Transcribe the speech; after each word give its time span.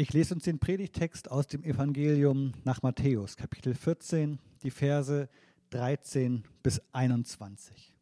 Ich 0.00 0.12
lese 0.12 0.32
uns 0.32 0.44
den 0.44 0.60
Predigtext 0.60 1.28
aus 1.28 1.48
dem 1.48 1.64
Evangelium 1.64 2.52
nach 2.62 2.82
Matthäus, 2.82 3.36
Kapitel 3.36 3.74
14, 3.74 4.38
die 4.62 4.70
Verse 4.70 5.28
13 5.70 6.44
bis 6.62 6.80
21. 6.92 7.92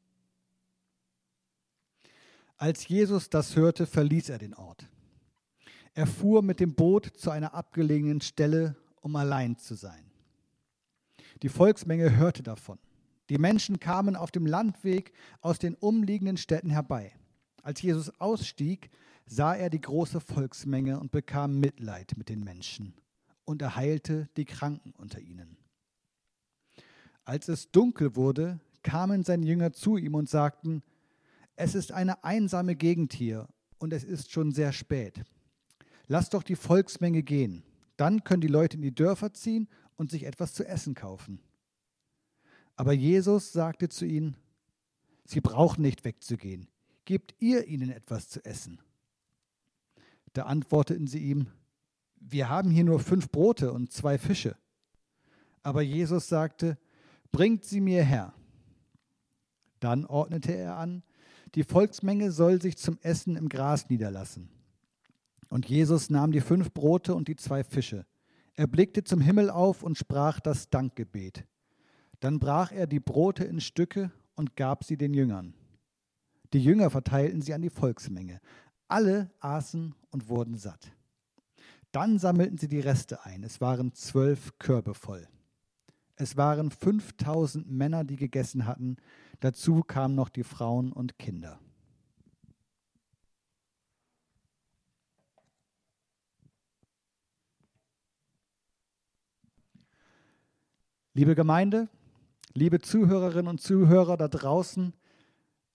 Als 2.59 2.87
Jesus 2.87 3.31
das 3.31 3.57
hörte, 3.57 3.87
verließ 3.87 4.29
er 4.29 4.37
den 4.37 4.53
Ort. 4.53 4.87
Er 5.95 6.07
fuhr 6.07 6.43
mit 6.43 6.61
dem 6.61 6.75
Boot 6.75 7.07
zu 7.17 7.31
einer 7.31 7.55
abgelegenen 7.55 8.21
Stelle, 8.21 8.77
um 9.01 9.17
allein 9.17 9.57
zu 9.57 9.75
sein. 9.75 10.05
Die 11.41 11.49
Volksmenge 11.49 12.15
hörte 12.15 12.43
davon. 12.43 12.79
Die 13.31 13.39
Menschen 13.39 13.81
kamen 13.81 14.17
auf 14.17 14.31
dem 14.31 14.45
Landweg 14.45 15.15
aus 15.41 15.59
den 15.59 15.75
umliegenden 15.75 16.37
Städten 16.37 16.69
herbei. 16.69 17.15
Als 17.63 17.81
Jesus 17.81 18.11
ausstieg, 18.21 18.91
sah 19.27 19.55
er 19.55 19.71
die 19.71 19.81
große 19.81 20.21
Volksmenge 20.21 20.99
und 21.01 21.11
bekam 21.11 21.59
Mitleid 21.59 22.17
mit 22.17 22.29
den 22.29 22.43
Menschen 22.45 22.95
und 23.45 23.63
er 23.63 23.77
heilte 23.77 24.29
die 24.37 24.45
Kranken 24.45 24.93
unter 24.93 25.21
ihnen. 25.21 25.57
Als 27.25 27.49
es 27.49 27.71
dunkel 27.71 28.15
wurde, 28.15 28.61
kamen 28.83 29.25
seine 29.25 29.47
Jünger 29.47 29.73
zu 29.73 29.97
ihm 29.97 30.15
und 30.15 30.29
sagten, 30.29 30.83
es 31.57 31.75
ist 31.75 31.91
eine 31.91 32.23
einsame 32.23 32.77
Gegend 32.77 33.13
hier 33.13 33.49
und 33.79 33.93
es 33.93 34.05
ist 34.05 34.31
schon 34.31 34.53
sehr 34.53 34.73
spät. 34.73 35.25
Lass 36.07 36.31
doch 36.31 36.45
die 36.45 36.55
Volksmenge 36.55 37.23
gehen, 37.23 37.65
dann 37.97 38.23
können 38.23 38.43
die 38.43 38.47
Leute 38.47 38.77
in 38.77 38.83
die 38.83 38.95
Dörfer 38.95 39.33
ziehen 39.33 39.69
und 39.97 40.11
sich 40.11 40.25
etwas 40.25 40.55
zu 40.55 40.65
essen 40.65 40.95
kaufen. 40.95 41.41
Aber 42.77 42.93
Jesus 42.93 43.53
sagte 43.53 43.89
zu 43.89 44.05
ihnen, 44.05 44.37
Sie 45.25 45.41
brauchen 45.41 45.83
nicht 45.83 46.05
wegzugehen, 46.05 46.69
gebt 47.05 47.35
ihr 47.41 47.67
ihnen 47.67 47.91
etwas 47.91 48.29
zu 48.29 48.45
essen. 48.45 48.79
Da 50.37 50.43
antworteten 50.43 51.07
sie 51.07 51.21
ihm, 51.21 51.47
wir 52.21 52.51
haben 52.51 52.71
hier 52.71 52.85
nur 52.85 53.01
fünf 53.01 53.31
Brote 53.31 53.73
und 53.73 53.91
zwei 53.91 54.19
Fische. 54.19 54.55
Aber 55.63 55.81
Jesus 55.81 56.29
sagte, 56.29 56.77
bringt 57.33 57.65
sie 57.65 57.81
mir 57.81 58.05
her. 58.05 58.35
Dann 59.81 60.05
ordnete 60.05 60.55
er 60.55 60.77
an, 60.77 61.03
die 61.55 61.65
Volksmenge 61.65 62.33
soll 62.33 62.61
sich 62.61 62.77
zum 62.77 62.99
Essen 63.01 63.37
im 63.37 63.49
Gras 63.49 63.89
niederlassen. 63.89 64.51
Und 65.49 65.71
Jesus 65.71 66.11
nahm 66.11 66.33
die 66.33 66.43
fünf 66.43 66.71
Brote 66.71 67.15
und 67.15 67.29
die 67.29 67.37
zwei 67.37 67.65
Fische. 67.65 68.05
Er 68.57 68.67
blickte 68.67 69.05
zum 69.05 69.23
Himmel 69.23 69.49
auf 69.49 69.83
und 69.83 69.97
sprach 69.97 70.39
das 70.41 70.69
Dankgebet. 70.69 71.47
Dann 72.21 72.41
brach 72.41 72.73
er 72.73 72.87
die 72.87 73.01
Brote 73.01 73.45
in 73.45 73.61
Stücke 73.61 74.11
und 74.35 74.55
gab 74.55 74.85
sie 74.85 74.99
den 74.99 75.15
Jüngern. 75.15 75.55
Die 76.53 76.63
Jünger 76.63 76.91
verteilten 76.91 77.41
sie 77.41 77.55
an 77.55 77.63
die 77.63 77.71
Volksmenge. 77.71 78.43
Alle 78.89 79.31
aßen 79.41 79.95
und 80.17 80.31
wurden 80.31 80.57
satt. 80.57 80.93
Dann 81.93 82.19
sammelten 82.19 82.57
sie 82.57 82.69
die 82.69 82.81
Reste 82.81 83.27
ein. 83.27 83.45
Es 83.45 83.61
waren 83.61 83.93
zwölf 83.93 84.59
Körbe 84.59 84.95
voll. 84.95 85.29
Es 86.15 86.39
waren 86.39 86.71
5000 86.71 87.71
Männer, 87.71 88.03
die 88.03 88.17
gegessen 88.17 88.67
hatten. 88.67 88.97
Dazu 89.41 89.83
kamen 89.83 90.15
noch 90.15 90.31
die 90.31 90.43
Frauen 90.43 90.91
und 90.91 91.19
Kinder. 91.19 91.61
Liebe 101.13 101.35
Gemeinde, 101.35 101.91
liebe 102.55 102.81
Zuhörerinnen 102.81 103.49
und 103.49 103.61
Zuhörer 103.61 104.17
da 104.17 104.29
draußen, 104.29 104.95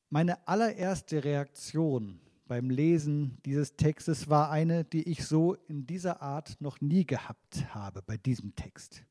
meine 0.10 0.48
allererste 0.48 1.24
Reaktion 1.24 2.20
beim 2.52 2.70
Lesen 2.70 3.38
dieses 3.46 3.78
Textes 3.78 4.30
war 4.30 4.52
eine, 4.52 4.84
die 4.84 5.10
ich 5.10 5.26
so 5.26 5.54
in 5.70 5.88
dieser 5.88 6.22
Art 6.22 6.60
noch 6.60 6.82
nie 6.82 7.06
gehabt 7.06 7.74
habe 7.74 8.02
bei 8.02 8.18
diesem 8.18 8.56
Text. 8.56 9.06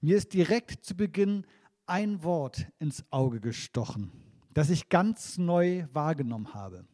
Mir 0.00 0.16
ist 0.16 0.34
direkt 0.34 0.84
zu 0.84 0.96
Beginn 0.96 1.46
ein 1.86 2.24
Wort 2.24 2.66
ins 2.80 3.04
Auge 3.12 3.40
gestochen, 3.40 4.10
das 4.52 4.70
ich 4.70 4.88
ganz 4.88 5.38
neu 5.38 5.86
wahrgenommen 5.92 6.54
habe. 6.54 6.84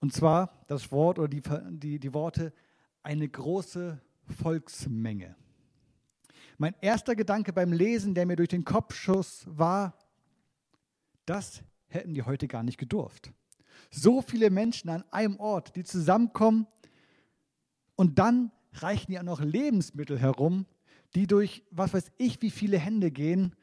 Und 0.00 0.14
zwar 0.14 0.64
das 0.68 0.90
Wort 0.90 1.18
oder 1.18 1.28
die, 1.28 1.42
die, 1.72 1.98
die 1.98 2.14
Worte 2.14 2.54
eine 3.02 3.28
große 3.28 4.00
Volksmenge. 4.24 5.36
Mein 6.56 6.74
erster 6.80 7.14
Gedanke 7.14 7.52
beim 7.52 7.74
Lesen, 7.74 8.14
der 8.14 8.24
mir 8.24 8.36
durch 8.36 8.48
den 8.48 8.64
Kopf 8.64 8.94
schoss, 8.94 9.44
war, 9.50 9.98
das 11.26 11.62
hätten 11.88 12.14
die 12.14 12.22
heute 12.22 12.48
gar 12.48 12.62
nicht 12.62 12.78
gedurft. 12.78 13.34
So 13.90 14.22
viele 14.22 14.50
Menschen 14.50 14.88
an 14.88 15.04
einem 15.10 15.38
Ort, 15.38 15.74
die 15.76 15.84
zusammenkommen 15.84 16.66
und 17.96 18.18
dann 18.18 18.52
reichen 18.74 19.12
ja 19.12 19.22
noch 19.22 19.40
Lebensmittel 19.40 20.18
herum, 20.18 20.66
die 21.14 21.26
durch 21.26 21.64
was 21.70 21.92
weiß 21.92 22.12
ich 22.18 22.40
wie 22.40 22.50
viele 22.50 22.78
Hände 22.78 23.10
gehen, 23.10 23.54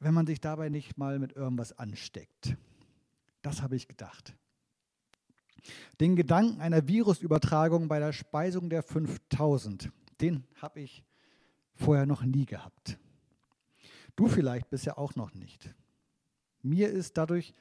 wenn 0.00 0.14
man 0.14 0.26
sich 0.26 0.40
dabei 0.40 0.68
nicht 0.68 0.98
mal 0.98 1.18
mit 1.18 1.32
irgendwas 1.32 1.72
ansteckt. 1.78 2.56
Das 3.42 3.62
habe 3.62 3.76
ich 3.76 3.88
gedacht. 3.88 4.34
Den 6.00 6.16
Gedanken 6.16 6.60
einer 6.60 6.86
Virusübertragung 6.86 7.88
bei 7.88 7.98
der 7.98 8.12
Speisung 8.12 8.70
der 8.70 8.82
5000, 8.82 9.90
den 10.20 10.44
habe 10.60 10.80
ich 10.80 11.04
vorher 11.74 12.06
noch 12.06 12.22
nie 12.22 12.46
gehabt. 12.46 12.98
Du 14.16 14.28
vielleicht 14.28 14.70
bisher 14.70 14.98
auch 14.98 15.14
noch 15.14 15.32
nicht. 15.34 15.74
Mir 16.62 16.90
ist 16.90 17.16
dadurch 17.16 17.54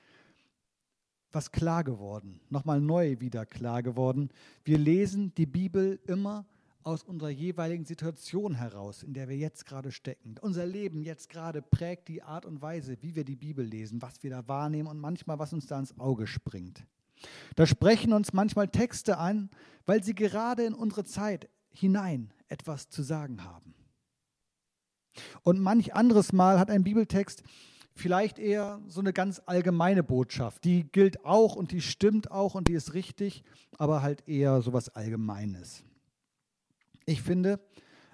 was 1.31 1.51
klar 1.51 1.83
geworden, 1.83 2.39
nochmal 2.49 2.81
neu 2.81 3.19
wieder 3.19 3.45
klar 3.45 3.83
geworden. 3.83 4.29
Wir 4.63 4.77
lesen 4.77 5.33
die 5.35 5.45
Bibel 5.45 5.99
immer 6.07 6.45
aus 6.83 7.03
unserer 7.03 7.29
jeweiligen 7.29 7.83
Situation 7.83 8.55
heraus, 8.55 9.03
in 9.03 9.13
der 9.13 9.27
wir 9.27 9.35
jetzt 9.35 9.65
gerade 9.65 9.91
stecken. 9.91 10.35
Unser 10.39 10.65
Leben 10.65 11.01
jetzt 11.01 11.29
gerade 11.29 11.61
prägt 11.61 12.07
die 12.07 12.23
Art 12.23 12.45
und 12.45 12.61
Weise, 12.61 12.97
wie 13.01 13.13
wir 13.13 13.25
die 13.25 13.35
Bibel 13.35 13.65
lesen, 13.65 14.01
was 14.01 14.23
wir 14.23 14.29
da 14.29 14.47
wahrnehmen 14.47 14.87
und 14.87 14.99
manchmal, 14.99 15.37
was 15.37 15.51
uns 15.51 15.67
da 15.67 15.77
ins 15.77 15.99
Auge 15.99 16.27
springt. 16.27 16.85
Da 17.55 17.65
sprechen 17.65 18.13
uns 18.13 18.31
manchmal 18.31 18.69
Texte 18.69 19.17
an, 19.17 19.49
weil 19.85 20.01
sie 20.01 20.15
gerade 20.15 20.63
in 20.63 20.73
unsere 20.73 21.03
Zeit 21.03 21.49
hinein 21.71 22.31
etwas 22.47 22.89
zu 22.89 23.03
sagen 23.03 23.43
haben. 23.43 23.73
Und 25.43 25.59
manch 25.59 25.93
anderes 25.93 26.31
Mal 26.31 26.59
hat 26.59 26.69
ein 26.69 26.83
Bibeltext 26.83 27.43
vielleicht 27.97 28.39
eher 28.39 28.79
so 28.87 28.99
eine 28.99 29.13
ganz 29.13 29.41
allgemeine 29.45 30.03
Botschaft. 30.03 30.63
Die 30.63 30.83
gilt 30.91 31.25
auch 31.25 31.55
und 31.55 31.71
die 31.71 31.81
stimmt 31.81 32.31
auch 32.31 32.55
und 32.55 32.67
die 32.67 32.73
ist 32.73 32.93
richtig, 32.93 33.43
aber 33.77 34.01
halt 34.01 34.27
eher 34.27 34.61
so 34.61 34.73
was 34.73 34.89
Allgemeines. 34.89 35.83
Ich 37.05 37.21
finde, 37.21 37.59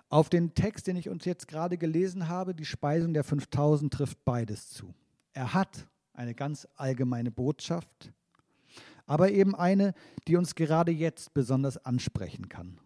auf 0.10 0.30
den 0.30 0.54
Text, 0.54 0.88
den 0.88 0.96
ich 0.96 1.10
uns 1.10 1.26
jetzt 1.26 1.48
gerade 1.48 1.78
gelesen 1.78 2.28
habe, 2.28 2.54
die 2.54 2.66
Speisung 2.66 3.14
der 3.14 3.24
5000 3.24 3.92
trifft 3.94 4.24
beides 4.26 4.70
zu. 4.70 4.94
Er 5.34 5.54
hat 5.54 5.88
eine 6.14 6.36
ganz 6.36 6.68
allgemeine 6.76 7.32
Botschaft, 7.32 8.14
aber 9.06 9.32
eben 9.32 9.56
eine, 9.56 9.94
die 10.28 10.36
uns 10.36 10.56
gerade 10.56 10.92
jetzt 10.92 11.34
besonders 11.34 11.84
ansprechen 11.84 12.50
kann. 12.50 12.78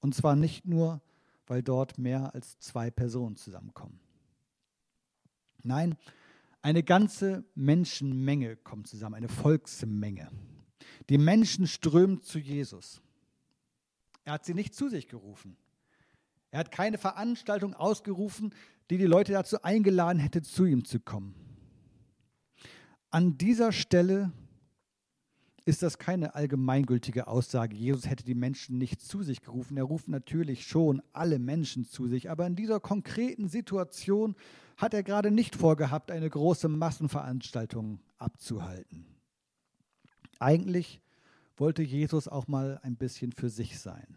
Und 0.00 0.14
zwar 0.14 0.36
nicht 0.36 0.66
nur, 0.66 1.00
weil 1.46 1.62
dort 1.62 1.98
mehr 1.98 2.34
als 2.34 2.58
zwei 2.58 2.90
Personen 2.90 3.36
zusammenkommen. 3.36 3.98
Nein, 5.64 5.96
eine 6.62 6.82
ganze 6.82 7.44
Menschenmenge 7.54 8.56
kommt 8.56 8.86
zusammen, 8.86 9.14
eine 9.14 9.28
Volksmenge. 9.28 10.30
Die 11.08 11.18
Menschen 11.18 11.66
strömen 11.66 12.22
zu 12.22 12.38
Jesus. 12.38 13.00
Er 14.24 14.34
hat 14.34 14.44
sie 14.44 14.54
nicht 14.54 14.74
zu 14.74 14.88
sich 14.88 15.08
gerufen. 15.08 15.56
Er 16.50 16.60
hat 16.60 16.72
keine 16.72 16.98
Veranstaltung 16.98 17.74
ausgerufen, 17.74 18.54
die 18.90 18.98
die 18.98 19.06
Leute 19.06 19.32
dazu 19.32 19.62
eingeladen 19.62 20.18
hätte, 20.18 20.42
zu 20.42 20.64
ihm 20.64 20.84
zu 20.84 21.00
kommen. 21.00 21.34
An 23.10 23.38
dieser 23.38 23.72
Stelle 23.72 24.32
ist 25.64 25.82
das 25.82 25.98
keine 25.98 26.34
allgemeingültige 26.34 27.28
Aussage. 27.28 27.76
Jesus 27.76 28.08
hätte 28.08 28.24
die 28.24 28.34
Menschen 28.34 28.78
nicht 28.78 29.00
zu 29.00 29.22
sich 29.22 29.42
gerufen. 29.42 29.76
Er 29.76 29.84
ruft 29.84 30.08
natürlich 30.08 30.66
schon 30.66 31.02
alle 31.12 31.38
Menschen 31.38 31.84
zu 31.84 32.08
sich. 32.08 32.30
Aber 32.30 32.46
in 32.46 32.56
dieser 32.56 32.80
konkreten 32.80 33.48
Situation 33.48 34.34
hat 34.80 34.94
er 34.94 35.02
gerade 35.02 35.30
nicht 35.30 35.56
vorgehabt, 35.56 36.10
eine 36.10 36.28
große 36.28 36.68
Massenveranstaltung 36.68 38.00
abzuhalten. 38.18 39.04
Eigentlich 40.38 41.02
wollte 41.58 41.82
Jesus 41.82 42.28
auch 42.28 42.48
mal 42.48 42.80
ein 42.82 42.96
bisschen 42.96 43.32
für 43.32 43.50
sich 43.50 43.78
sein. 43.78 44.16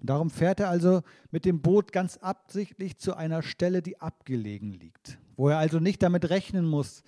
Und 0.00 0.08
darum 0.08 0.30
fährt 0.30 0.60
er 0.60 0.70
also 0.70 1.02
mit 1.32 1.44
dem 1.44 1.60
Boot 1.60 1.90
ganz 1.90 2.18
absichtlich 2.18 2.96
zu 2.98 3.16
einer 3.16 3.42
Stelle, 3.42 3.82
die 3.82 4.00
abgelegen 4.00 4.72
liegt, 4.72 5.18
wo 5.36 5.48
er 5.48 5.58
also 5.58 5.80
nicht 5.80 6.00
damit 6.04 6.30
rechnen 6.30 6.64
muss, 6.64 7.02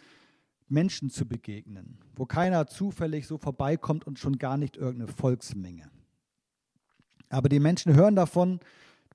Menschen 0.67 1.11
zu 1.11 1.27
begegnen, 1.27 1.99
wo 2.17 2.27
keiner 2.27 2.67
zufällig 2.67 3.29
so 3.29 3.39
vorbeikommt 3.39 4.05
und 4.05 4.19
schon 4.19 4.39
gar 4.39 4.57
nicht 4.57 4.77
irgendeine 4.77 5.13
Volksmenge. 5.13 5.89
Aber 7.31 7.49
die 7.49 7.61
Menschen 7.61 7.95
hören 7.95 8.17
davon, 8.17 8.59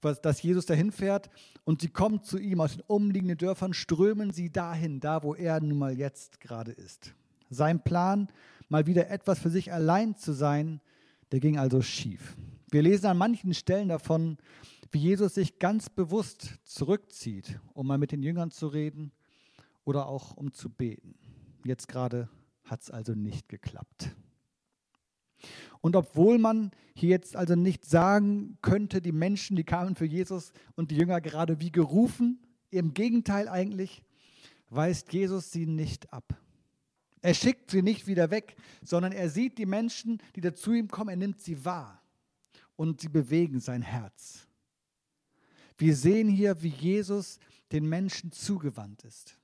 dass 0.04 0.42
Jesus 0.42 0.66
dahin 0.66 0.92
fährt 0.92 1.30
und 1.64 1.82
sie 1.82 1.90
kommen 1.90 2.24
zu 2.24 2.38
ihm 2.38 2.62
aus 2.62 2.74
den 2.74 2.84
umliegenden 2.88 3.38
Dörfern, 3.38 3.74
strömen 3.74 4.32
sie 4.32 4.52
dahin, 4.52 5.00
da 5.00 5.24
wo 5.24 5.34
er 5.34 5.60
nun 5.62 5.78
mal 5.78 5.98
jetzt 5.98 6.40
gerade 6.40 6.72
ist. 6.72 7.14
Sein 7.50 7.84
Plan, 7.84 8.30
mal 8.70 8.86
wieder 8.86 9.10
etwas 9.10 9.40
für 9.40 9.50
sich 9.50 9.72
allein 9.72 10.16
zu 10.16 10.34
sein, 10.34 10.82
Der 11.32 11.40
ging 11.40 11.58
also 11.58 11.82
schief. 11.82 12.38
Wir 12.70 12.84
lesen 12.84 13.08
an 13.08 13.18
manchen 13.18 13.56
Stellen 13.56 13.90
davon, 13.90 14.38
wie 14.92 15.00
Jesus 15.00 15.34
sich 15.34 15.58
ganz 15.58 15.90
bewusst 15.90 16.60
zurückzieht, 16.64 17.60
um 17.74 17.88
mal 17.88 17.98
mit 17.98 18.12
den 18.12 18.22
Jüngern 18.22 18.52
zu 18.52 18.68
reden 18.68 19.12
oder 19.84 20.08
auch 20.08 20.38
um 20.38 20.54
zu 20.54 20.70
beten. 20.70 21.16
Jetzt 21.66 21.88
gerade 21.88 22.30
hat 22.66 22.82
es 22.82 22.92
also 22.92 23.14
nicht 23.16 23.50
geklappt. 23.50 24.16
Und 25.82 25.96
obwohl 25.96 26.38
man 26.38 26.72
hier 26.96 27.10
jetzt 27.10 27.36
also 27.36 27.56
nicht 27.56 27.86
sagen 27.86 28.58
könnte, 28.62 29.02
die 29.02 29.12
Menschen, 29.12 29.56
die 29.56 29.64
kamen 29.64 29.96
für 29.96 30.06
Jesus 30.06 30.54
und 30.76 30.92
die 30.92 30.98
Jünger 30.98 31.22
gerade 31.22 31.60
wie 31.60 31.72
gerufen, 31.72 32.40
im 32.70 32.94
Gegenteil 32.94 33.48
eigentlich, 33.48 34.04
weist 34.70 35.14
Jesus 35.14 35.52
sie 35.52 35.66
nicht 35.66 36.12
ab. 36.14 36.40
Er 37.22 37.34
schickt 37.34 37.72
sie 37.72 37.82
nicht 37.82 38.08
wieder 38.08 38.32
weg, 38.32 38.56
sondern 38.84 39.12
er 39.12 39.30
sieht 39.30 39.58
die 39.58 39.66
Menschen, 39.66 40.22
die 40.36 40.42
da 40.42 40.54
zu 40.54 40.74
ihm 40.74 40.90
kommen, 40.90 41.10
er 41.10 41.16
nimmt 41.16 41.40
sie 41.40 41.64
wahr 41.64 42.02
und 42.76 43.02
sie 43.02 43.10
bewegen 43.10 43.60
sein 43.60 43.82
Herz. 43.82 44.48
Wir 45.78 45.96
sehen 45.96 46.28
hier, 46.28 46.62
wie 46.62 46.70
Jesus 46.70 47.40
den 47.72 47.88
Menschen 47.88 48.32
zugewandt 48.32 49.04
ist. 49.04 49.38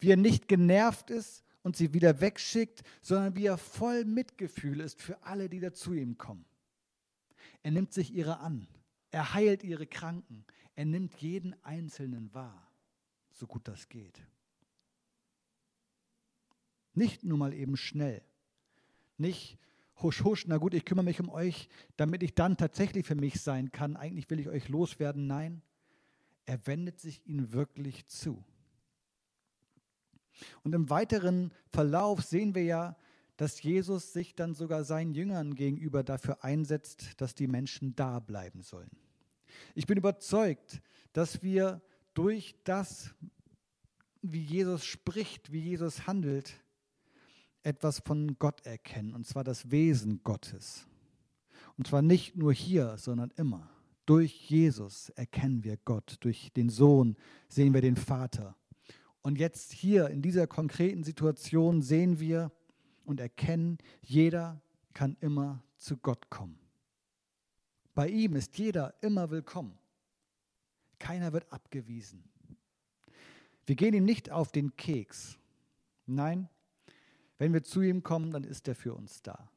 Wie 0.00 0.10
er 0.10 0.16
nicht 0.16 0.48
genervt 0.48 1.10
ist 1.10 1.44
und 1.66 1.76
sie 1.76 1.92
wieder 1.92 2.20
wegschickt, 2.20 2.84
sondern 3.02 3.34
wie 3.34 3.46
er 3.46 3.58
voll 3.58 4.04
Mitgefühl 4.04 4.78
ist 4.78 5.02
für 5.02 5.20
alle, 5.24 5.48
die 5.48 5.58
da 5.58 5.72
zu 5.72 5.94
ihm 5.94 6.16
kommen. 6.16 6.44
Er 7.64 7.72
nimmt 7.72 7.92
sich 7.92 8.14
ihre 8.14 8.38
an. 8.38 8.68
Er 9.10 9.34
heilt 9.34 9.64
ihre 9.64 9.84
Kranken. 9.84 10.44
Er 10.76 10.84
nimmt 10.84 11.16
jeden 11.16 11.56
Einzelnen 11.64 12.32
wahr, 12.32 12.70
so 13.32 13.48
gut 13.48 13.66
das 13.66 13.88
geht. 13.88 14.22
Nicht 16.94 17.24
nur 17.24 17.36
mal 17.36 17.52
eben 17.52 17.76
schnell. 17.76 18.22
Nicht 19.18 19.58
husch, 20.00 20.22
husch, 20.22 20.46
na 20.46 20.58
gut, 20.58 20.72
ich 20.72 20.84
kümmere 20.84 21.06
mich 21.06 21.18
um 21.18 21.30
euch, 21.30 21.68
damit 21.96 22.22
ich 22.22 22.36
dann 22.36 22.56
tatsächlich 22.56 23.04
für 23.04 23.16
mich 23.16 23.40
sein 23.40 23.72
kann. 23.72 23.96
Eigentlich 23.96 24.30
will 24.30 24.38
ich 24.38 24.48
euch 24.48 24.68
loswerden. 24.68 25.26
Nein, 25.26 25.62
er 26.44 26.64
wendet 26.68 27.00
sich 27.00 27.26
ihnen 27.26 27.50
wirklich 27.50 28.06
zu. 28.06 28.44
Und 30.62 30.74
im 30.74 30.90
weiteren 30.90 31.52
Verlauf 31.70 32.22
sehen 32.22 32.54
wir 32.54 32.64
ja, 32.64 32.96
dass 33.36 33.62
Jesus 33.62 34.12
sich 34.12 34.34
dann 34.34 34.54
sogar 34.54 34.84
seinen 34.84 35.12
Jüngern 35.14 35.54
gegenüber 35.54 36.02
dafür 36.02 36.42
einsetzt, 36.42 37.20
dass 37.20 37.34
die 37.34 37.48
Menschen 37.48 37.94
da 37.94 38.18
bleiben 38.18 38.62
sollen. 38.62 38.90
Ich 39.74 39.86
bin 39.86 39.98
überzeugt, 39.98 40.80
dass 41.12 41.42
wir 41.42 41.82
durch 42.14 42.56
das, 42.64 43.14
wie 44.22 44.42
Jesus 44.42 44.84
spricht, 44.84 45.52
wie 45.52 45.60
Jesus 45.60 46.06
handelt, 46.06 46.54
etwas 47.62 47.98
von 47.98 48.38
Gott 48.38 48.64
erkennen, 48.64 49.14
und 49.14 49.26
zwar 49.26 49.44
das 49.44 49.70
Wesen 49.70 50.22
Gottes. 50.22 50.86
Und 51.76 51.86
zwar 51.88 52.00
nicht 52.00 52.36
nur 52.36 52.52
hier, 52.52 52.96
sondern 52.96 53.30
immer. 53.36 53.68
Durch 54.06 54.48
Jesus 54.48 55.10
erkennen 55.10 55.64
wir 55.64 55.76
Gott, 55.78 56.16
durch 56.20 56.52
den 56.52 56.70
Sohn 56.70 57.16
sehen 57.48 57.74
wir 57.74 57.80
den 57.80 57.96
Vater. 57.96 58.56
Und 59.26 59.40
jetzt 59.40 59.72
hier 59.72 60.08
in 60.10 60.22
dieser 60.22 60.46
konkreten 60.46 61.02
Situation 61.02 61.82
sehen 61.82 62.20
wir 62.20 62.52
und 63.04 63.18
erkennen, 63.18 63.76
jeder 64.00 64.62
kann 64.94 65.16
immer 65.18 65.64
zu 65.78 65.96
Gott 65.96 66.30
kommen. 66.30 66.60
Bei 67.92 68.08
ihm 68.08 68.36
ist 68.36 68.56
jeder 68.56 68.94
immer 69.00 69.28
willkommen. 69.30 69.76
Keiner 71.00 71.32
wird 71.32 71.52
abgewiesen. 71.52 72.22
Wir 73.66 73.74
gehen 73.74 73.94
ihm 73.94 74.04
nicht 74.04 74.30
auf 74.30 74.52
den 74.52 74.76
Keks. 74.76 75.36
Nein, 76.06 76.48
wenn 77.36 77.52
wir 77.52 77.64
zu 77.64 77.82
ihm 77.82 78.04
kommen, 78.04 78.30
dann 78.30 78.44
ist 78.44 78.68
er 78.68 78.76
für 78.76 78.94
uns 78.94 79.22
da. 79.22 79.50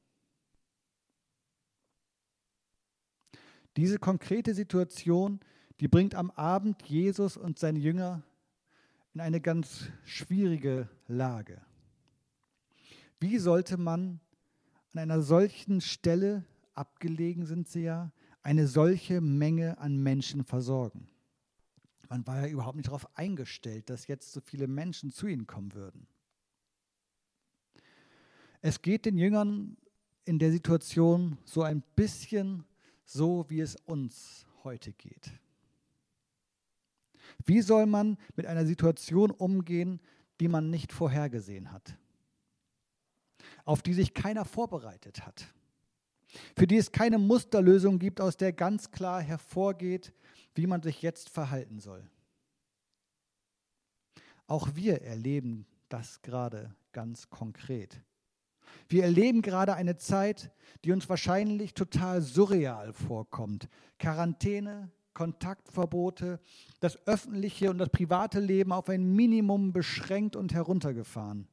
Diese 3.77 3.99
konkrete 3.99 4.55
Situation, 4.55 5.39
die 5.79 5.87
bringt 5.87 6.15
am 6.15 6.31
Abend 6.31 6.81
Jesus 6.87 7.37
und 7.37 7.59
seine 7.59 7.77
Jünger 7.77 8.23
in 9.13 9.21
eine 9.21 9.41
ganz 9.41 9.89
schwierige 10.03 10.89
Lage. 11.07 11.61
Wie 13.19 13.37
sollte 13.37 13.77
man 13.77 14.19
an 14.93 14.99
einer 14.99 15.21
solchen 15.21 15.81
Stelle, 15.81 16.45
abgelegen 16.73 17.45
sind 17.45 17.67
sie 17.67 17.83
ja, 17.83 18.11
eine 18.41 18.67
solche 18.67 19.21
Menge 19.21 19.77
an 19.79 19.97
Menschen 19.97 20.43
versorgen? 20.43 21.07
Man 22.07 22.25
war 22.25 22.41
ja 22.41 22.47
überhaupt 22.47 22.77
nicht 22.77 22.87
darauf 22.87 23.17
eingestellt, 23.17 23.89
dass 23.89 24.07
jetzt 24.07 24.31
so 24.31 24.41
viele 24.41 24.67
Menschen 24.67 25.11
zu 25.11 25.27
ihnen 25.27 25.45
kommen 25.45 25.73
würden. 25.73 26.07
Es 28.61 28.81
geht 28.81 29.05
den 29.05 29.17
Jüngern 29.17 29.77
in 30.25 30.39
der 30.39 30.51
Situation 30.51 31.37
so 31.45 31.63
ein 31.63 31.83
bisschen 31.95 32.65
so, 33.05 33.45
wie 33.49 33.61
es 33.61 33.75
uns 33.75 34.45
heute 34.63 34.91
geht. 34.93 35.31
Wie 37.45 37.61
soll 37.61 37.85
man 37.85 38.17
mit 38.35 38.45
einer 38.45 38.65
Situation 38.65 39.31
umgehen, 39.31 39.99
die 40.39 40.47
man 40.47 40.69
nicht 40.69 40.91
vorhergesehen 40.91 41.71
hat? 41.71 41.97
Auf 43.65 43.81
die 43.81 43.93
sich 43.93 44.13
keiner 44.13 44.45
vorbereitet 44.45 45.25
hat? 45.25 45.53
Für 46.55 46.67
die 46.67 46.77
es 46.77 46.91
keine 46.91 47.17
Musterlösung 47.17 47.99
gibt, 47.99 48.21
aus 48.21 48.37
der 48.37 48.53
ganz 48.53 48.91
klar 48.91 49.21
hervorgeht, 49.21 50.13
wie 50.53 50.67
man 50.67 50.81
sich 50.81 51.01
jetzt 51.01 51.29
verhalten 51.29 51.79
soll? 51.79 52.07
Auch 54.47 54.75
wir 54.75 55.01
erleben 55.01 55.65
das 55.89 56.21
gerade 56.21 56.75
ganz 56.91 57.29
konkret. 57.29 58.01
Wir 58.87 59.03
erleben 59.03 59.41
gerade 59.41 59.75
eine 59.75 59.97
Zeit, 59.97 60.51
die 60.83 60.91
uns 60.91 61.09
wahrscheinlich 61.09 61.73
total 61.73 62.21
surreal 62.21 62.93
vorkommt. 62.93 63.67
Quarantäne, 63.97 64.91
Kontaktverbote, 65.13 66.39
das 66.79 67.05
öffentliche 67.07 67.69
und 67.69 67.77
das 67.77 67.89
private 67.89 68.39
Leben 68.39 68.71
auf 68.71 68.89
ein 68.89 69.15
Minimum 69.15 69.73
beschränkt 69.73 70.35
und 70.35 70.53
heruntergefahren. 70.53 71.47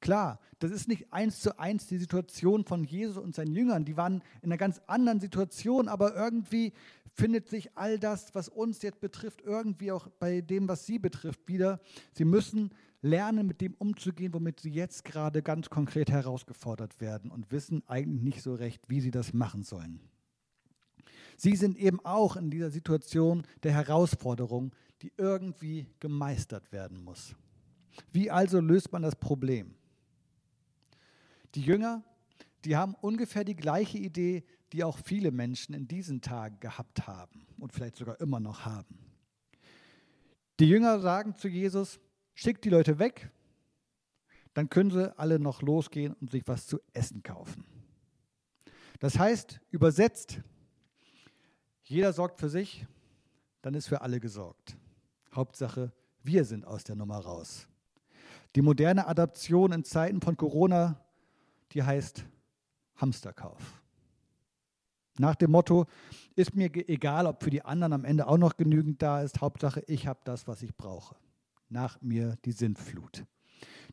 Klar, 0.00 0.38
das 0.58 0.70
ist 0.70 0.86
nicht 0.86 1.12
eins 1.14 1.40
zu 1.40 1.58
eins 1.58 1.86
die 1.86 1.96
Situation 1.96 2.64
von 2.64 2.84
Jesus 2.84 3.16
und 3.16 3.34
seinen 3.34 3.54
Jüngern. 3.54 3.86
Die 3.86 3.96
waren 3.96 4.22
in 4.42 4.50
einer 4.50 4.58
ganz 4.58 4.82
anderen 4.86 5.18
Situation, 5.18 5.88
aber 5.88 6.14
irgendwie 6.14 6.74
findet 7.14 7.48
sich 7.48 7.76
all 7.76 7.98
das, 7.98 8.34
was 8.34 8.48
uns 8.48 8.82
jetzt 8.82 9.00
betrifft, 9.00 9.40
irgendwie 9.42 9.92
auch 9.92 10.08
bei 10.18 10.42
dem, 10.42 10.68
was 10.68 10.84
sie 10.84 10.98
betrifft, 10.98 11.48
wieder. 11.48 11.80
Sie 12.12 12.26
müssen 12.26 12.70
lernen, 13.00 13.46
mit 13.46 13.60
dem 13.60 13.74
umzugehen, 13.74 14.34
womit 14.34 14.60
sie 14.60 14.70
jetzt 14.70 15.04
gerade 15.04 15.42
ganz 15.42 15.70
konkret 15.70 16.10
herausgefordert 16.10 17.00
werden 17.00 17.30
und 17.30 17.50
wissen 17.50 17.82
eigentlich 17.86 18.22
nicht 18.22 18.42
so 18.42 18.54
recht, 18.54 18.88
wie 18.90 19.00
sie 19.00 19.10
das 19.10 19.32
machen 19.32 19.62
sollen. 19.62 20.00
Sie 21.36 21.56
sind 21.56 21.76
eben 21.78 22.04
auch 22.04 22.36
in 22.36 22.50
dieser 22.50 22.70
Situation 22.70 23.46
der 23.62 23.72
Herausforderung, 23.72 24.72
die 25.02 25.12
irgendwie 25.16 25.86
gemeistert 26.00 26.72
werden 26.72 27.02
muss. 27.02 27.34
Wie 28.12 28.30
also 28.30 28.60
löst 28.60 28.92
man 28.92 29.02
das 29.02 29.16
Problem? 29.16 29.74
Die 31.54 31.62
Jünger, 31.62 32.02
die 32.64 32.76
haben 32.76 32.94
ungefähr 33.00 33.44
die 33.44 33.56
gleiche 33.56 33.98
Idee, 33.98 34.44
die 34.72 34.82
auch 34.82 34.98
viele 34.98 35.30
Menschen 35.30 35.74
in 35.74 35.86
diesen 35.86 36.20
Tagen 36.20 36.58
gehabt 36.60 37.06
haben 37.06 37.46
und 37.58 37.72
vielleicht 37.72 37.96
sogar 37.96 38.20
immer 38.20 38.40
noch 38.40 38.64
haben. 38.64 38.98
Die 40.58 40.68
Jünger 40.68 41.00
sagen 41.00 41.36
zu 41.36 41.48
Jesus, 41.48 42.00
schickt 42.34 42.64
die 42.64 42.70
Leute 42.70 42.98
weg, 42.98 43.30
dann 44.54 44.70
können 44.70 44.90
sie 44.90 45.16
alle 45.18 45.38
noch 45.38 45.62
losgehen 45.62 46.14
und 46.14 46.30
sich 46.30 46.42
was 46.46 46.66
zu 46.66 46.78
essen 46.92 47.22
kaufen. 47.22 47.64
Das 49.00 49.18
heißt, 49.18 49.60
übersetzt, 49.70 50.40
jeder 51.84 52.12
sorgt 52.12 52.40
für 52.40 52.48
sich, 52.48 52.86
dann 53.62 53.74
ist 53.74 53.86
für 53.86 54.00
alle 54.02 54.20
gesorgt. 54.20 54.76
Hauptsache, 55.34 55.92
wir 56.22 56.44
sind 56.44 56.66
aus 56.66 56.84
der 56.84 56.96
Nummer 56.96 57.18
raus. 57.18 57.66
Die 58.56 58.62
moderne 58.62 59.06
Adaption 59.06 59.72
in 59.72 59.84
Zeiten 59.84 60.20
von 60.20 60.36
Corona, 60.36 61.00
die 61.72 61.82
heißt 61.82 62.24
Hamsterkauf. 62.96 63.82
Nach 65.18 65.34
dem 65.34 65.50
Motto, 65.50 65.86
ist 66.34 66.54
mir 66.54 66.74
egal, 66.88 67.26
ob 67.26 67.42
für 67.42 67.50
die 67.50 67.64
anderen 67.64 67.92
am 67.92 68.04
Ende 68.04 68.26
auch 68.26 68.38
noch 68.38 68.56
genügend 68.56 69.00
da 69.00 69.22
ist, 69.22 69.40
Hauptsache, 69.40 69.82
ich 69.86 70.06
habe 70.06 70.20
das, 70.24 70.48
was 70.48 70.62
ich 70.62 70.74
brauche 70.76 71.14
nach 71.74 72.00
mir 72.00 72.36
die 72.44 72.52
Sintflut. 72.52 73.24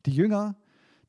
Die 0.06 0.12
Jünger, 0.12 0.56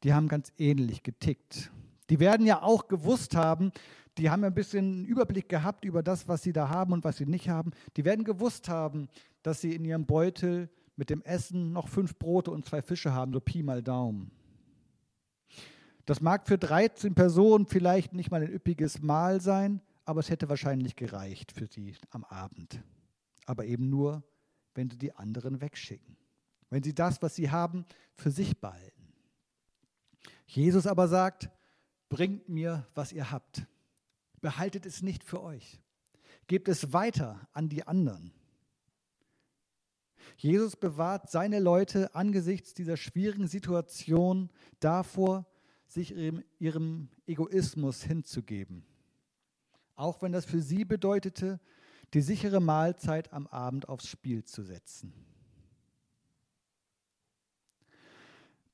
die 0.02 0.12
haben 0.12 0.28
ganz 0.28 0.52
ähnlich 0.58 1.02
getickt. 1.02 1.70
Die 2.12 2.20
werden 2.20 2.44
ja 2.44 2.60
auch 2.60 2.88
gewusst 2.88 3.34
haben, 3.34 3.72
die 4.18 4.28
haben 4.28 4.44
ein 4.44 4.52
bisschen 4.52 4.84
einen 4.84 5.04
Überblick 5.06 5.48
gehabt 5.48 5.86
über 5.86 6.02
das, 6.02 6.28
was 6.28 6.42
sie 6.42 6.52
da 6.52 6.68
haben 6.68 6.92
und 6.92 7.04
was 7.04 7.16
sie 7.16 7.24
nicht 7.24 7.48
haben. 7.48 7.70
Die 7.96 8.04
werden 8.04 8.22
gewusst 8.22 8.68
haben, 8.68 9.08
dass 9.42 9.62
sie 9.62 9.74
in 9.74 9.82
ihrem 9.82 10.04
Beutel 10.04 10.68
mit 10.94 11.08
dem 11.08 11.22
Essen 11.22 11.72
noch 11.72 11.88
fünf 11.88 12.18
Brote 12.18 12.50
und 12.50 12.66
zwei 12.66 12.82
Fische 12.82 13.14
haben, 13.14 13.32
so 13.32 13.40
Pi 13.40 13.62
mal 13.62 13.82
Daumen. 13.82 14.30
Das 16.04 16.20
mag 16.20 16.46
für 16.46 16.58
13 16.58 17.14
Personen 17.14 17.64
vielleicht 17.64 18.12
nicht 18.12 18.30
mal 18.30 18.42
ein 18.42 18.52
üppiges 18.52 19.00
Mahl 19.00 19.40
sein, 19.40 19.80
aber 20.04 20.20
es 20.20 20.28
hätte 20.28 20.50
wahrscheinlich 20.50 20.96
gereicht 20.96 21.52
für 21.52 21.66
sie 21.66 21.94
am 22.10 22.24
Abend. 22.24 22.82
Aber 23.46 23.64
eben 23.64 23.88
nur, 23.88 24.22
wenn 24.74 24.90
sie 24.90 24.98
die 24.98 25.16
anderen 25.16 25.62
wegschicken 25.62 26.18
wenn 26.68 26.82
sie 26.82 26.94
das, 26.94 27.20
was 27.20 27.34
sie 27.34 27.50
haben, 27.50 27.84
für 28.14 28.30
sich 28.30 28.58
behalten. 28.58 29.12
Jesus 30.46 30.86
aber 30.86 31.06
sagt, 31.06 31.50
bringt 32.12 32.46
mir, 32.46 32.86
was 32.94 33.10
ihr 33.10 33.30
habt. 33.30 33.66
Behaltet 34.42 34.84
es 34.84 35.00
nicht 35.00 35.24
für 35.24 35.42
euch. 35.42 35.80
Gebt 36.46 36.68
es 36.68 36.92
weiter 36.92 37.48
an 37.54 37.70
die 37.70 37.86
anderen. 37.86 38.34
Jesus 40.36 40.76
bewahrt 40.76 41.30
seine 41.30 41.58
Leute 41.58 42.14
angesichts 42.14 42.74
dieser 42.74 42.98
schwierigen 42.98 43.48
Situation 43.48 44.50
davor, 44.78 45.46
sich 45.86 46.14
ihrem, 46.58 47.08
Egoismus 47.26 48.02
hinzugeben. 48.02 48.84
Auch 49.94 50.20
wenn 50.20 50.32
das 50.32 50.44
für 50.44 50.60
sie 50.60 50.84
bedeutete, 50.84 51.60
die 52.12 52.20
sichere 52.20 52.60
Mahlzeit 52.60 53.32
am 53.32 53.46
Abend 53.46 53.88
aufs 53.88 54.06
Spiel 54.06 54.44
zu 54.44 54.62
setzen. 54.62 55.14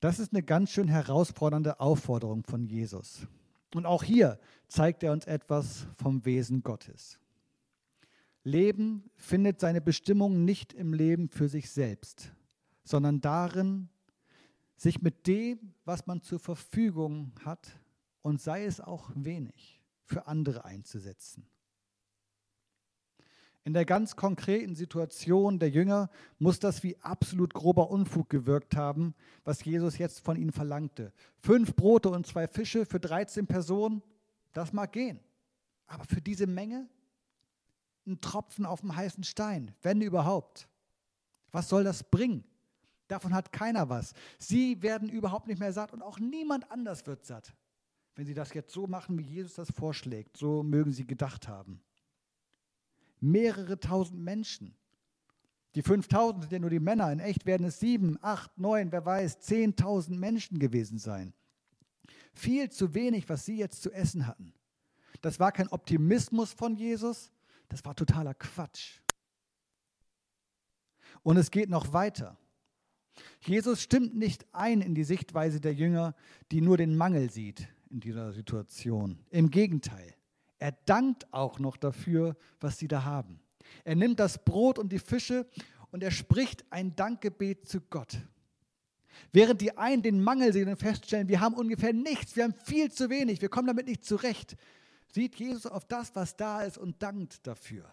Das 0.00 0.18
ist 0.18 0.32
eine 0.32 0.42
ganz 0.42 0.70
schön 0.70 0.88
herausfordernde 0.88 1.80
Aufforderung 1.80 2.44
von 2.44 2.64
Jesus. 2.64 3.26
Und 3.74 3.84
auch 3.84 4.04
hier 4.04 4.38
zeigt 4.68 5.02
er 5.02 5.12
uns 5.12 5.26
etwas 5.26 5.86
vom 5.96 6.24
Wesen 6.24 6.62
Gottes. 6.62 7.18
Leben 8.44 9.10
findet 9.16 9.60
seine 9.60 9.80
Bestimmung 9.80 10.44
nicht 10.44 10.72
im 10.72 10.94
Leben 10.94 11.28
für 11.28 11.48
sich 11.48 11.70
selbst, 11.70 12.32
sondern 12.84 13.20
darin, 13.20 13.88
sich 14.76 15.02
mit 15.02 15.26
dem, 15.26 15.74
was 15.84 16.06
man 16.06 16.22
zur 16.22 16.38
Verfügung 16.38 17.32
hat, 17.44 17.68
und 18.22 18.40
sei 18.40 18.64
es 18.64 18.80
auch 18.80 19.10
wenig, 19.14 19.80
für 20.04 20.26
andere 20.26 20.64
einzusetzen. 20.64 21.46
In 23.68 23.74
der 23.74 23.84
ganz 23.84 24.16
konkreten 24.16 24.74
Situation 24.74 25.58
der 25.58 25.68
Jünger 25.68 26.08
muss 26.38 26.58
das 26.58 26.82
wie 26.82 26.96
absolut 27.02 27.52
grober 27.52 27.90
Unfug 27.90 28.30
gewirkt 28.30 28.74
haben, 28.74 29.14
was 29.44 29.62
Jesus 29.62 29.98
jetzt 29.98 30.20
von 30.20 30.38
ihnen 30.38 30.52
verlangte. 30.52 31.12
Fünf 31.36 31.76
Brote 31.76 32.08
und 32.08 32.26
zwei 32.26 32.48
Fische 32.48 32.86
für 32.86 32.98
13 32.98 33.46
Personen, 33.46 34.02
das 34.54 34.72
mag 34.72 34.92
gehen. 34.92 35.20
Aber 35.86 36.04
für 36.04 36.22
diese 36.22 36.46
Menge 36.46 36.88
ein 38.06 38.22
Tropfen 38.22 38.64
auf 38.64 38.80
dem 38.80 38.96
heißen 38.96 39.22
Stein, 39.22 39.74
wenn 39.82 40.00
überhaupt. 40.00 40.66
Was 41.52 41.68
soll 41.68 41.84
das 41.84 42.02
bringen? 42.02 42.44
Davon 43.06 43.34
hat 43.34 43.52
keiner 43.52 43.90
was. 43.90 44.14
Sie 44.38 44.80
werden 44.80 45.10
überhaupt 45.10 45.46
nicht 45.46 45.60
mehr 45.60 45.74
satt 45.74 45.92
und 45.92 46.00
auch 46.00 46.18
niemand 46.18 46.70
anders 46.70 47.06
wird 47.06 47.26
satt, 47.26 47.52
wenn 48.14 48.24
sie 48.24 48.32
das 48.32 48.54
jetzt 48.54 48.72
so 48.72 48.86
machen, 48.86 49.18
wie 49.18 49.24
Jesus 49.24 49.56
das 49.56 49.70
vorschlägt. 49.70 50.38
So 50.38 50.62
mögen 50.62 50.90
sie 50.90 51.06
gedacht 51.06 51.48
haben. 51.48 51.82
Mehrere 53.20 53.80
tausend 53.80 54.20
Menschen. 54.20 54.74
Die 55.74 55.82
5000 55.82 56.44
sind 56.44 56.52
ja 56.52 56.58
nur 56.58 56.70
die 56.70 56.80
Männer. 56.80 57.12
In 57.12 57.20
echt 57.20 57.46
werden 57.46 57.66
es 57.66 57.78
sieben, 57.80 58.18
acht, 58.22 58.56
neun, 58.58 58.90
wer 58.90 59.04
weiß, 59.04 59.40
zehntausend 59.40 60.18
Menschen 60.18 60.58
gewesen 60.58 60.98
sein. 60.98 61.34
Viel 62.32 62.70
zu 62.70 62.94
wenig, 62.94 63.28
was 63.28 63.44
sie 63.44 63.56
jetzt 63.56 63.82
zu 63.82 63.92
essen 63.92 64.26
hatten. 64.26 64.54
Das 65.20 65.40
war 65.40 65.52
kein 65.52 65.68
Optimismus 65.68 66.52
von 66.52 66.76
Jesus, 66.76 67.32
das 67.68 67.84
war 67.84 67.94
totaler 67.94 68.34
Quatsch. 68.34 69.00
Und 71.22 71.36
es 71.36 71.50
geht 71.50 71.68
noch 71.68 71.92
weiter. 71.92 72.38
Jesus 73.40 73.82
stimmt 73.82 74.16
nicht 74.16 74.46
ein 74.52 74.80
in 74.80 74.94
die 74.94 75.04
Sichtweise 75.04 75.60
der 75.60 75.74
Jünger, 75.74 76.14
die 76.52 76.60
nur 76.60 76.76
den 76.76 76.96
Mangel 76.96 77.30
sieht 77.30 77.68
in 77.90 78.00
dieser 78.00 78.32
Situation. 78.32 79.18
Im 79.30 79.50
Gegenteil, 79.50 80.14
er 80.58 80.72
dankt 80.72 81.32
auch 81.32 81.58
noch 81.58 81.76
dafür, 81.76 82.36
was 82.60 82.78
sie 82.78 82.88
da 82.88 83.04
haben. 83.04 83.40
Er 83.84 83.96
nimmt 83.96 84.18
das 84.18 84.44
Brot 84.44 84.78
und 84.78 84.90
die 84.90 84.98
Fische 84.98 85.46
und 85.90 86.02
er 86.02 86.10
spricht 86.10 86.64
ein 86.70 86.96
Dankgebet 86.96 87.68
zu 87.68 87.80
Gott. 87.80 88.18
Während 89.32 89.60
die 89.60 89.76
einen 89.76 90.02
den 90.02 90.22
Mangel 90.22 90.52
sehen 90.52 90.68
und 90.68 90.78
feststellen, 90.78 91.28
wir 91.28 91.40
haben 91.40 91.54
ungefähr 91.54 91.92
nichts, 91.92 92.36
wir 92.36 92.44
haben 92.44 92.54
viel 92.64 92.90
zu 92.90 93.10
wenig, 93.10 93.40
wir 93.42 93.48
kommen 93.48 93.66
damit 93.66 93.86
nicht 93.86 94.04
zurecht, 94.04 94.56
sieht 95.12 95.34
Jesus 95.36 95.66
auf 95.66 95.84
das, 95.84 96.14
was 96.14 96.36
da 96.36 96.62
ist 96.62 96.78
und 96.78 97.02
dankt 97.02 97.46
dafür. 97.46 97.84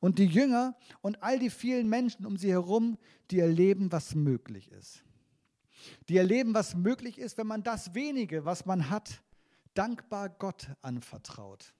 Und 0.00 0.18
die 0.18 0.26
Jünger 0.26 0.76
und 1.00 1.22
all 1.22 1.38
die 1.38 1.50
vielen 1.50 1.88
Menschen 1.88 2.26
um 2.26 2.36
sie 2.36 2.50
herum, 2.50 2.98
die 3.30 3.40
erleben, 3.40 3.90
was 3.92 4.14
möglich 4.14 4.70
ist. 4.72 5.02
Die 6.08 6.18
erleben, 6.18 6.52
was 6.52 6.74
möglich 6.74 7.18
ist, 7.18 7.38
wenn 7.38 7.46
man 7.46 7.62
das 7.62 7.94
wenige, 7.94 8.44
was 8.44 8.66
man 8.66 8.90
hat, 8.90 9.22
dankbar 9.74 10.28
Gott 10.28 10.68
anvertraut. 10.82 11.74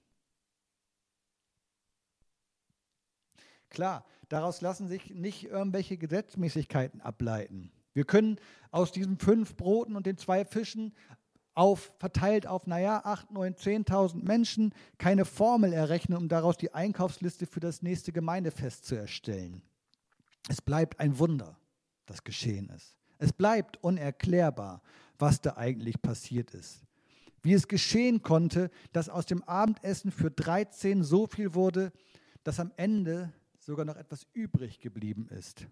Klar, 3.68 4.04
daraus 4.28 4.60
lassen 4.60 4.88
sich 4.88 5.14
nicht 5.14 5.44
irgendwelche 5.44 5.96
Gesetzmäßigkeiten 5.96 7.00
ableiten. 7.00 7.72
Wir 7.92 8.04
können 8.04 8.38
aus 8.70 8.92
diesen 8.92 9.18
fünf 9.18 9.56
Broten 9.56 9.96
und 9.96 10.06
den 10.06 10.16
zwei 10.16 10.44
Fischen 10.44 10.94
auf, 11.54 11.92
verteilt 11.98 12.46
auf, 12.46 12.66
naja, 12.66 13.02
8, 13.04 13.32
9, 13.32 13.54
10.000 13.54 14.24
Menschen, 14.24 14.72
keine 14.98 15.24
Formel 15.24 15.72
errechnen, 15.72 16.16
um 16.16 16.28
daraus 16.28 16.56
die 16.56 16.72
Einkaufsliste 16.72 17.46
für 17.46 17.60
das 17.60 17.82
nächste 17.82 18.12
Gemeindefest 18.12 18.84
zu 18.84 18.94
erstellen. 18.94 19.62
Es 20.48 20.62
bleibt 20.62 21.00
ein 21.00 21.18
Wunder, 21.18 21.58
das 22.06 22.24
geschehen 22.24 22.70
ist. 22.70 22.96
Es 23.18 23.32
bleibt 23.32 23.82
unerklärbar, 23.82 24.80
was 25.18 25.40
da 25.40 25.56
eigentlich 25.56 26.00
passiert 26.00 26.54
ist. 26.54 26.82
Wie 27.42 27.54
es 27.54 27.68
geschehen 27.68 28.22
konnte, 28.22 28.70
dass 28.92 29.08
aus 29.08 29.26
dem 29.26 29.42
Abendessen 29.44 30.10
für 30.10 30.30
13 30.30 31.02
so 31.02 31.26
viel 31.26 31.54
wurde, 31.54 31.92
dass 32.44 32.60
am 32.60 32.72
Ende 32.76 33.32
sogar 33.58 33.84
noch 33.84 33.96
etwas 33.96 34.26
übrig 34.32 34.80
geblieben 34.80 35.28
ist. 35.28 35.66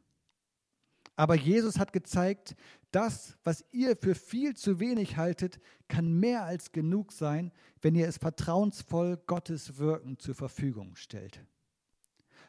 Aber 1.17 1.35
Jesus 1.35 1.81
hat 1.81 1.93
gezeigt, 1.93 2.55
das, 2.93 3.37
was 3.43 3.65
ihr 3.73 3.97
für 3.97 4.15
viel 4.15 4.55
zu 4.55 4.79
wenig 4.79 5.17
haltet, 5.17 5.59
kann 5.89 6.13
mehr 6.13 6.45
als 6.45 6.71
genug 6.71 7.13
sein, 7.13 7.51
wenn 7.83 7.97
ihr 7.97 8.07
es 8.07 8.19
vertrauensvoll 8.19 9.17
Gottes 9.27 9.79
Wirken 9.79 10.19
zur 10.21 10.37
Verfügung 10.37 10.95
stellt. 10.95 11.45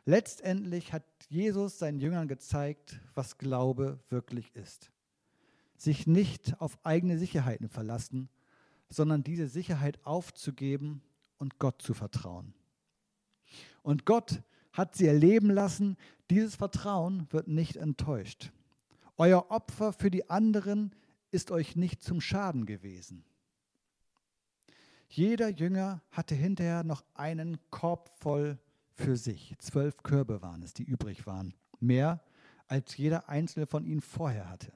Letztendlich 0.06 0.94
hat 0.94 1.04
Jesus 1.30 1.80
seinen 1.80 2.00
Jüngern 2.00 2.28
gezeigt, 2.28 3.00
was 3.16 3.40
Glaube 3.40 4.00
wirklich 4.10 4.56
ist. 4.56 4.92
Sich 5.76 6.06
nicht 6.06 6.62
auf 6.62 6.78
eigene 6.86 7.18
Sicherheiten 7.18 7.70
verlassen, 7.70 8.30
sondern 8.90 9.24
diese 9.24 9.48
Sicherheit 9.48 10.04
aufzugeben 10.06 11.02
und 11.38 11.60
Gott 11.60 11.82
zu 11.82 11.94
vertrauen. 11.94 12.54
Und 13.82 14.06
Gott 14.06 14.42
hat 14.74 14.96
sie 14.96 15.08
erleben 15.08 15.50
lassen, 15.50 15.98
dieses 16.30 16.56
Vertrauen 16.56 17.28
wird 17.32 17.48
nicht 17.48 17.76
enttäuscht. 17.76 18.52
Euer 19.18 19.50
Opfer 19.50 19.94
für 19.94 20.12
die 20.12 20.30
anderen 20.30 20.96
ist 21.32 21.52
euch 21.52 21.76
nicht 21.76 22.04
zum 22.04 22.22
Schaden 22.22 22.66
gewesen. 22.66 23.24
Jeder 25.08 25.50
Jünger 25.50 26.02
hatte 26.12 26.36
hinterher 26.36 26.84
noch 26.84 27.04
einen 27.16 27.58
Korb 27.72 28.12
voll 28.20 28.60
für 28.92 29.18
sich. 29.18 29.56
Zwölf 29.58 29.98
Körbe 30.04 30.42
waren 30.42 30.62
es, 30.62 30.74
die 30.74 30.84
übrig 30.84 31.26
waren. 31.26 31.56
Mehr 31.80 32.22
als 32.68 32.96
jeder 32.96 33.28
einzelne 33.28 33.66
von 33.66 33.86
ihnen 33.86 34.02
vorher 34.02 34.50
hatte. 34.50 34.72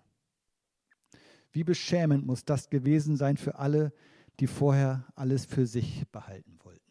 Wie 1.54 1.64
beschämend 1.64 2.26
muss 2.26 2.44
das 2.44 2.70
gewesen 2.70 3.16
sein 3.16 3.38
für 3.38 3.56
alle, 3.56 3.94
die 4.40 4.48
vorher 4.48 5.06
alles 5.16 5.46
für 5.46 5.68
sich 5.68 6.04
behalten 6.12 6.60
wollten. 6.64 6.82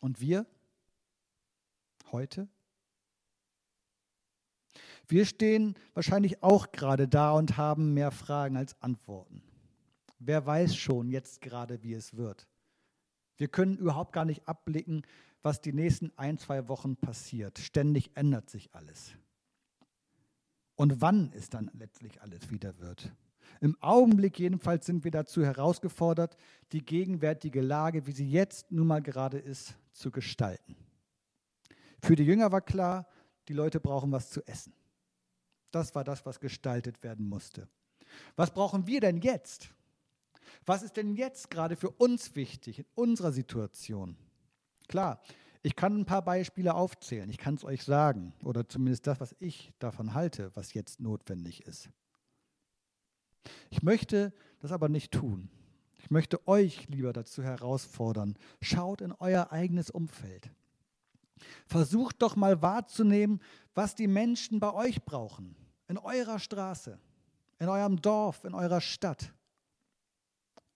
Und 0.00 0.20
wir 0.20 0.46
heute? 2.12 2.48
Wir 5.08 5.24
stehen 5.24 5.74
wahrscheinlich 5.94 6.42
auch 6.42 6.70
gerade 6.70 7.08
da 7.08 7.32
und 7.32 7.56
haben 7.56 7.94
mehr 7.94 8.10
Fragen 8.10 8.56
als 8.56 8.80
Antworten. 8.82 9.42
Wer 10.18 10.44
weiß 10.44 10.76
schon 10.76 11.08
jetzt 11.08 11.40
gerade, 11.40 11.82
wie 11.82 11.94
es 11.94 12.16
wird. 12.16 12.46
Wir 13.36 13.48
können 13.48 13.78
überhaupt 13.78 14.12
gar 14.12 14.24
nicht 14.24 14.46
abblicken, 14.46 15.02
was 15.42 15.60
die 15.60 15.72
nächsten 15.72 16.10
ein, 16.16 16.38
zwei 16.38 16.68
Wochen 16.68 16.96
passiert. 16.96 17.58
Ständig 17.58 18.10
ändert 18.16 18.50
sich 18.50 18.74
alles. 18.74 19.14
Und 20.76 21.00
wann 21.00 21.32
es 21.34 21.50
dann 21.50 21.70
letztlich 21.74 22.22
alles 22.22 22.50
wieder 22.50 22.78
wird. 22.78 23.12
Im 23.60 23.76
Augenblick 23.80 24.38
jedenfalls 24.38 24.86
sind 24.86 25.04
wir 25.04 25.10
dazu 25.10 25.44
herausgefordert, 25.44 26.36
die 26.72 26.84
gegenwärtige 26.84 27.62
Lage, 27.62 28.06
wie 28.06 28.12
sie 28.12 28.28
jetzt 28.28 28.70
nun 28.70 28.86
mal 28.86 29.02
gerade 29.02 29.38
ist, 29.38 29.74
zu 29.92 30.10
gestalten. 30.10 30.76
Für 32.02 32.16
die 32.16 32.24
Jünger 32.24 32.52
war 32.52 32.60
klar, 32.60 33.06
die 33.48 33.54
Leute 33.54 33.80
brauchen 33.80 34.12
was 34.12 34.30
zu 34.30 34.46
essen. 34.46 34.74
Das 35.70 35.94
war 35.94 36.04
das, 36.04 36.26
was 36.26 36.40
gestaltet 36.40 37.02
werden 37.02 37.28
musste. 37.28 37.68
Was 38.36 38.52
brauchen 38.52 38.86
wir 38.86 39.00
denn 39.00 39.20
jetzt? 39.20 39.70
Was 40.64 40.82
ist 40.82 40.96
denn 40.96 41.14
jetzt 41.14 41.50
gerade 41.50 41.76
für 41.76 41.90
uns 41.90 42.34
wichtig 42.34 42.80
in 42.80 42.86
unserer 42.94 43.32
Situation? 43.32 44.16
Klar, 44.88 45.20
ich 45.62 45.76
kann 45.76 45.98
ein 45.98 46.04
paar 46.04 46.22
Beispiele 46.22 46.74
aufzählen, 46.74 47.28
ich 47.30 47.38
kann 47.38 47.54
es 47.54 47.64
euch 47.64 47.82
sagen, 47.82 48.32
oder 48.44 48.68
zumindest 48.68 49.06
das, 49.06 49.20
was 49.20 49.34
ich 49.38 49.72
davon 49.78 50.14
halte, 50.14 50.50
was 50.54 50.74
jetzt 50.74 51.00
notwendig 51.00 51.66
ist. 51.66 51.90
Ich 53.70 53.82
möchte 53.82 54.32
das 54.60 54.72
aber 54.72 54.88
nicht 54.88 55.12
tun. 55.12 55.48
Ich 55.98 56.10
möchte 56.10 56.46
euch 56.46 56.88
lieber 56.88 57.12
dazu 57.12 57.42
herausfordern, 57.42 58.38
schaut 58.60 59.00
in 59.00 59.12
euer 59.12 59.50
eigenes 59.50 59.90
Umfeld. 59.90 60.50
Versucht 61.66 62.22
doch 62.22 62.36
mal 62.36 62.62
wahrzunehmen, 62.62 63.40
was 63.74 63.94
die 63.94 64.06
Menschen 64.06 64.60
bei 64.60 64.72
euch 64.72 65.04
brauchen 65.04 65.56
in 65.88 65.98
eurer 65.98 66.38
Straße, 66.38 66.98
in 67.58 67.68
eurem 67.68 68.00
Dorf, 68.00 68.44
in 68.44 68.54
eurer 68.54 68.80
Stadt. 68.80 69.32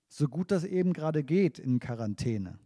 so 0.08 0.26
gut 0.26 0.50
das 0.50 0.64
eben 0.64 0.92
gerade 0.92 1.22
geht 1.22 1.60
in 1.60 1.78
Quarantäne. 1.78 2.58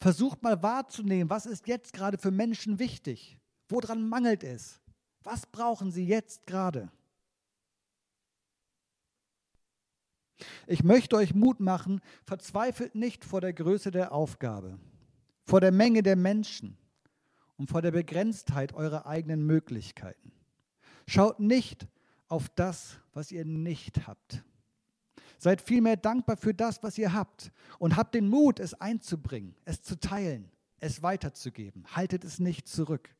Versucht 0.00 0.42
mal 0.42 0.62
wahrzunehmen, 0.62 1.30
was 1.30 1.46
ist 1.46 1.66
jetzt 1.66 1.92
gerade 1.92 2.18
für 2.18 2.30
Menschen 2.30 2.78
wichtig? 2.78 3.38
Woran 3.68 4.08
mangelt 4.08 4.44
es? 4.44 4.80
Was 5.22 5.46
brauchen 5.46 5.90
sie 5.90 6.06
jetzt 6.06 6.46
gerade? 6.46 6.90
Ich 10.66 10.82
möchte 10.82 11.16
euch 11.16 11.34
Mut 11.34 11.60
machen, 11.60 12.00
verzweifelt 12.24 12.94
nicht 12.94 13.24
vor 13.24 13.40
der 13.40 13.52
Größe 13.52 13.90
der 13.90 14.12
Aufgabe, 14.12 14.78
vor 15.46 15.60
der 15.60 15.72
Menge 15.72 16.02
der 16.02 16.16
Menschen 16.16 16.76
und 17.56 17.70
vor 17.70 17.82
der 17.82 17.92
Begrenztheit 17.92 18.74
eurer 18.74 19.06
eigenen 19.06 19.46
Möglichkeiten. 19.46 20.32
Schaut 21.06 21.40
nicht 21.40 21.86
auf 22.28 22.48
das, 22.48 22.98
was 23.12 23.30
ihr 23.30 23.44
nicht 23.44 24.06
habt. 24.06 24.42
Seid 25.38 25.60
vielmehr 25.60 25.96
dankbar 25.96 26.36
für 26.36 26.54
das, 26.54 26.82
was 26.82 26.98
ihr 26.98 27.12
habt 27.12 27.50
und 27.78 27.96
habt 27.96 28.14
den 28.14 28.28
Mut, 28.28 28.60
es 28.60 28.74
einzubringen, 28.74 29.54
es 29.64 29.82
zu 29.82 29.98
teilen, 29.98 30.50
es 30.80 31.02
weiterzugeben. 31.02 31.84
Haltet 31.94 32.24
es 32.24 32.38
nicht 32.38 32.68
zurück. 32.68 33.14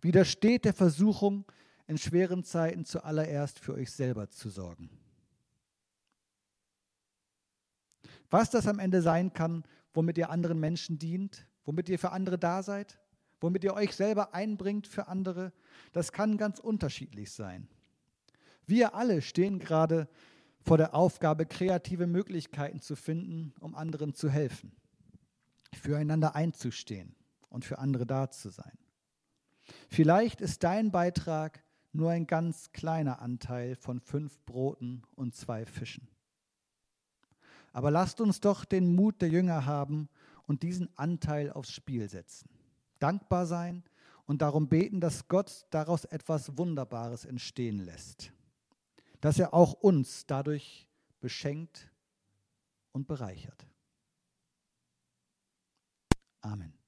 Widersteht 0.00 0.64
der 0.64 0.74
Versuchung, 0.74 1.44
in 1.86 1.98
schweren 1.98 2.44
Zeiten 2.44 2.84
zuallererst 2.84 3.58
für 3.58 3.74
euch 3.74 3.90
selber 3.90 4.30
zu 4.30 4.48
sorgen. 4.48 4.90
Was 8.30 8.50
das 8.50 8.66
am 8.66 8.78
Ende 8.78 9.02
sein 9.02 9.32
kann, 9.32 9.64
womit 9.92 10.18
ihr 10.18 10.30
anderen 10.30 10.58
Menschen 10.58 10.98
dient, 10.98 11.46
womit 11.64 11.88
ihr 11.88 11.98
für 11.98 12.10
andere 12.10 12.38
da 12.38 12.62
seid, 12.62 12.98
womit 13.40 13.64
ihr 13.64 13.74
euch 13.74 13.94
selber 13.94 14.34
einbringt 14.34 14.86
für 14.86 15.08
andere, 15.08 15.52
das 15.92 16.12
kann 16.12 16.36
ganz 16.36 16.58
unterschiedlich 16.58 17.30
sein. 17.30 17.68
Wir 18.66 18.94
alle 18.94 19.20
stehen 19.20 19.58
gerade 19.58 20.08
vor 20.64 20.78
der 20.78 20.94
Aufgabe, 20.94 21.44
kreative 21.44 22.06
Möglichkeiten 22.06 22.80
zu 22.80 22.96
finden, 22.96 23.52
um 23.60 23.74
anderen 23.74 24.14
zu 24.14 24.30
helfen, 24.30 24.72
füreinander 25.74 26.34
einzustehen 26.34 27.14
und 27.50 27.64
für 27.64 27.78
andere 27.78 28.06
da 28.06 28.30
zu 28.30 28.48
sein. 28.48 28.78
Vielleicht 29.88 30.40
ist 30.40 30.64
dein 30.64 30.90
Beitrag 30.90 31.62
nur 31.92 32.10
ein 32.10 32.26
ganz 32.26 32.72
kleiner 32.72 33.20
Anteil 33.20 33.76
von 33.76 34.00
fünf 34.00 34.38
Broten 34.46 35.02
und 35.14 35.34
zwei 35.34 35.64
Fischen. 35.66 36.08
Aber 37.72 37.90
lasst 37.90 38.20
uns 38.20 38.40
doch 38.40 38.64
den 38.64 38.94
Mut 38.94 39.20
der 39.20 39.28
Jünger 39.28 39.66
haben 39.66 40.08
und 40.46 40.62
diesen 40.62 40.88
Anteil 40.96 41.52
aufs 41.52 41.72
Spiel 41.72 42.08
setzen. 42.08 42.48
Dankbar 42.98 43.46
sein 43.46 43.84
und 44.26 44.42
darum 44.42 44.68
beten, 44.68 45.00
dass 45.00 45.28
Gott 45.28 45.66
daraus 45.70 46.04
etwas 46.04 46.56
Wunderbares 46.56 47.24
entstehen 47.24 47.84
lässt. 47.84 48.33
Dass 49.24 49.38
er 49.38 49.54
auch 49.54 49.72
uns 49.72 50.26
dadurch 50.26 50.86
beschenkt 51.20 51.90
und 52.92 53.06
bereichert. 53.06 53.66
Amen. 56.42 56.83